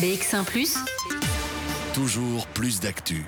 [0.00, 0.44] BX1⁇
[1.92, 3.26] Toujours plus d'actu.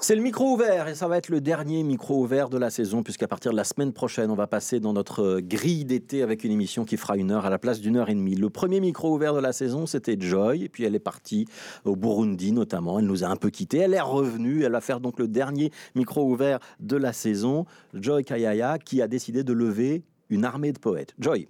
[0.00, 3.02] C'est le micro ouvert et ça va être le dernier micro ouvert de la saison
[3.02, 6.52] puisqu'à partir de la semaine prochaine, on va passer dans notre grille d'été avec une
[6.52, 8.36] émission qui fera une heure à la place d'une heure et demie.
[8.36, 11.46] Le premier micro ouvert de la saison, c'était Joy et puis elle est partie
[11.84, 12.98] au Burundi notamment.
[12.98, 13.76] Elle nous a un peu quitté.
[13.76, 14.62] Elle est revenue.
[14.62, 17.66] Elle va faire donc le dernier micro ouvert de la saison.
[17.92, 21.14] Joy Kayaya qui a décidé de lever une armée de poètes.
[21.18, 21.48] Joy.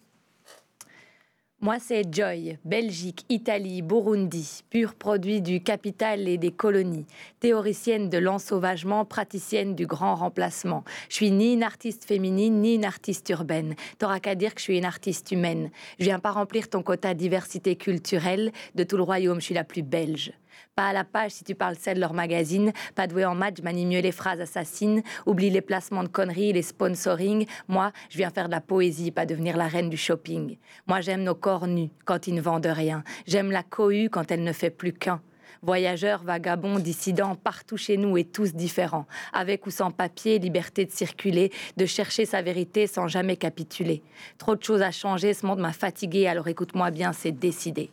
[1.64, 7.07] Moi, c'est Joy, Belgique, Italie, Burundi, pur produit du capital et des colonies,
[7.39, 10.82] théoricienne de l'ensauvagement, praticienne du grand remplacement.
[11.08, 13.76] Je suis ni une artiste féminine, ni une artiste urbaine.
[14.00, 15.70] T'auras qu'à dire que je suis une artiste humaine.
[16.00, 18.50] Je viens pas remplir ton quota diversité culturelle.
[18.75, 20.32] De tout le royaume, je suis la plus belge.
[20.74, 22.72] Pas à la page si tu parles celle de leur magazine.
[22.94, 25.02] Pas doué en match, manie mieux les phrases assassines.
[25.26, 27.46] Oublie les placements de conneries, les sponsoring.
[27.68, 30.56] Moi, je viens faire de la poésie, pas devenir la reine du shopping.
[30.86, 33.05] Moi, j'aime nos corps nus quand ils ne vendent rien.
[33.27, 35.20] J'aime la cohue quand elle ne fait plus qu'un.
[35.64, 39.06] Voyageurs, vagabonds, dissidents, partout chez nous et tous différents.
[39.33, 44.03] Avec ou sans papier, liberté de circuler, de chercher sa vérité sans jamais capituler.
[44.39, 47.91] Trop de choses à changer, ce monde m'a fatigué, alors écoute-moi bien, c'est décidé.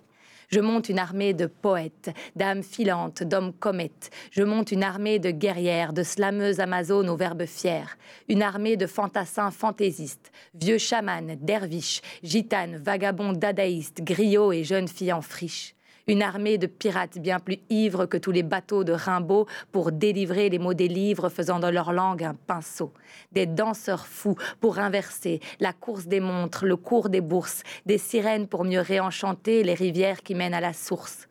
[0.49, 4.09] Je monte une armée de poètes, d'âmes filantes, d'hommes comètes.
[4.31, 7.95] Je monte une armée de guerrières, de slameuses amazones aux verbes fiers.
[8.27, 15.13] Une armée de fantassins fantaisistes, vieux chamans, derviches, gitanes, vagabonds dadaïstes, griots et jeunes filles
[15.13, 15.75] en friche
[16.09, 20.49] une armée de pirates bien plus ivres que tous les bateaux de Rimbaud pour délivrer
[20.49, 22.91] les mots des livres faisant dans leur langue un pinceau.
[23.31, 28.47] Des danseurs fous pour inverser la course des montres, le cours des bourses, des sirènes
[28.47, 31.28] pour mieux réenchanter les rivières qui mènent à la source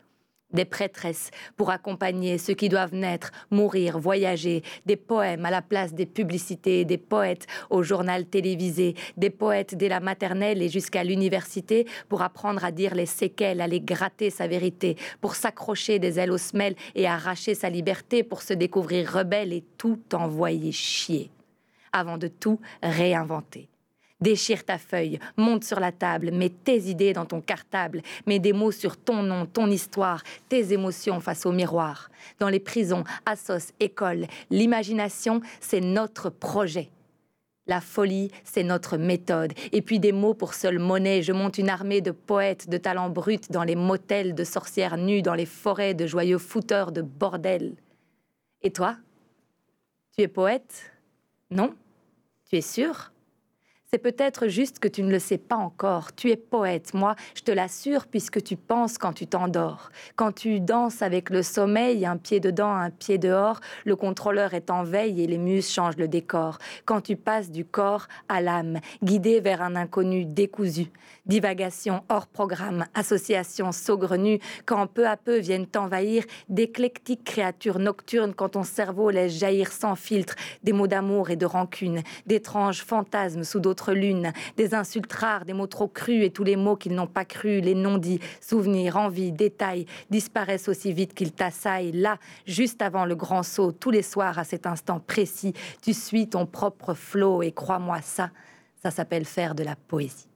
[0.53, 5.95] des prêtresses pour accompagner ceux qui doivent naître, mourir, voyager, des poèmes à la place
[5.95, 11.87] des publicités, des poètes au journal télévisé, des poètes dès la maternelle et jusqu'à l'université
[12.09, 16.33] pour apprendre à dire les séquelles, à les gratter sa vérité, pour s'accrocher des ailes
[16.33, 21.31] aux semelles et arracher sa liberté, pour se découvrir rebelle et tout envoyer chier,
[21.93, 23.69] avant de tout réinventer.
[24.21, 28.53] Déchire ta feuille, monte sur la table, mets tes idées dans ton cartable, mets des
[28.53, 32.11] mots sur ton nom, ton histoire, tes émotions face au miroir.
[32.41, 36.91] Dans les prisons, assos, écoles, l'imagination, c'est notre projet.
[37.69, 39.53] La folie, c'est notre méthode.
[39.73, 41.23] Et puis des mots pour seule monnaie.
[41.23, 45.21] Je monte une armée de poètes, de talents bruts dans les motels, de sorcières nues
[45.21, 47.77] dans les forêts, de joyeux fouteurs de bordel.
[48.63, 48.97] Et toi?
[50.17, 50.93] Tu es poète?
[51.51, 51.75] Non?
[52.49, 53.13] Tu es sûr?
[53.91, 56.15] C'est peut-être juste que tu ne le sais pas encore.
[56.15, 59.91] Tu es poète, moi, je te l'assure, puisque tu penses quand tu t'endors.
[60.15, 64.69] Quand tu danses avec le sommeil, un pied dedans, un pied dehors, le contrôleur est
[64.69, 66.59] en veille et les muses changent le décor.
[66.85, 70.89] Quand tu passes du corps à l'âme, guidé vers un inconnu décousu.
[71.25, 78.51] Divagation hors programme, association saugrenue, quand peu à peu viennent t'envahir d'éclectiques créatures nocturnes, quand
[78.51, 83.61] ton cerveau laisse jaillir sans filtre des mots d'amour et de rancune, d'étranges fantasmes sous
[83.61, 87.07] d'autres lune, des insultes rares, des mots trop crus et tous les mots qu'ils n'ont
[87.07, 91.93] pas crus, les non-dits, souvenirs, envies, détails, disparaissent aussi vite qu'ils t'assaillent.
[91.93, 96.29] Là, juste avant le grand saut, tous les soirs, à cet instant précis, tu suis
[96.29, 98.31] ton propre flot et crois-moi ça,
[98.83, 100.29] ça s'appelle faire de la poésie.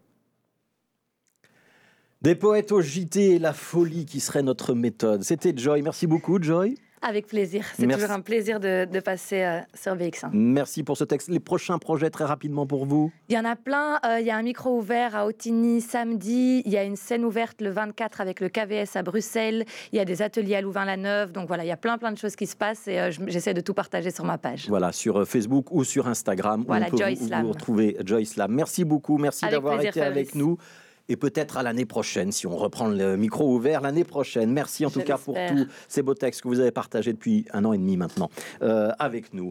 [2.23, 5.25] Des poètes au JT et la folie qui serait notre méthode.
[5.25, 5.83] C'était Joy.
[5.83, 6.77] Merci beaucoup, Joy.
[7.03, 7.65] Avec plaisir.
[7.77, 10.31] C'est toujours un plaisir de, passer euh, sur VX1.
[10.33, 11.29] Merci pour ce texte.
[11.29, 13.11] Les prochains projets, très rapidement pour vous?
[13.29, 13.99] Il y en a plein.
[14.07, 16.62] Euh, il y a un micro ouvert à Otigny samedi.
[16.65, 19.65] Il y a une scène ouverte le 24 avec le KVS à Bruxelles.
[19.93, 21.33] Il y a des ateliers à Louvain-la-Neuve.
[21.33, 23.55] Donc voilà, il y a plein, plein de choses qui se passent et euh, j'essaie
[23.55, 24.67] de tout partager sur ma page.
[24.69, 26.65] Voilà, sur Facebook ou sur Instagram.
[26.67, 28.53] Voilà, on Joyce vous, vous retrouver Joyce Lam.
[28.53, 29.19] Merci beaucoup.
[29.19, 30.57] Merci d'avoir été avec nous
[31.09, 34.53] et peut-être à l'année prochaine, si on reprend le micro ouvert l'année prochaine.
[34.53, 37.65] Merci en tout cas pour tous ces beaux textes que vous avez partagés depuis un
[37.65, 38.31] an et demi maintenant
[38.63, 39.51] euh, avec nous.